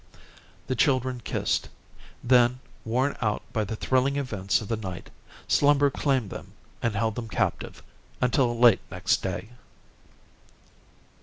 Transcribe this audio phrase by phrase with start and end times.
[0.65, 1.69] The children kissed.
[2.23, 5.11] Then, worn out by the thrilling events of the night,
[5.47, 7.83] slumber claimed them and held them captive
[8.19, 9.49] until late next day.